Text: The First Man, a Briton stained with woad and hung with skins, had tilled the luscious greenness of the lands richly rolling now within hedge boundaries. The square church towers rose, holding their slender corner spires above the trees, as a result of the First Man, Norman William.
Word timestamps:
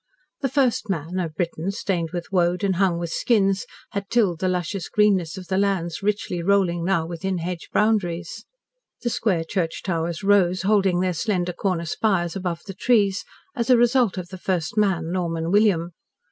The 0.39 0.49
First 0.49 0.89
Man, 0.89 1.19
a 1.19 1.29
Briton 1.29 1.69
stained 1.69 2.09
with 2.09 2.31
woad 2.31 2.63
and 2.63 2.77
hung 2.77 2.97
with 2.97 3.11
skins, 3.11 3.67
had 3.91 4.09
tilled 4.09 4.39
the 4.39 4.47
luscious 4.47 4.89
greenness 4.89 5.37
of 5.37 5.45
the 5.45 5.59
lands 5.59 6.01
richly 6.01 6.41
rolling 6.41 6.83
now 6.83 7.05
within 7.05 7.37
hedge 7.37 7.69
boundaries. 7.71 8.45
The 9.03 9.11
square 9.11 9.43
church 9.43 9.83
towers 9.83 10.23
rose, 10.23 10.63
holding 10.63 11.01
their 11.01 11.13
slender 11.13 11.53
corner 11.53 11.85
spires 11.85 12.35
above 12.35 12.63
the 12.65 12.73
trees, 12.73 13.23
as 13.55 13.69
a 13.69 13.77
result 13.77 14.17
of 14.17 14.29
the 14.29 14.39
First 14.39 14.75
Man, 14.75 15.11
Norman 15.11 15.51
William. 15.51 15.91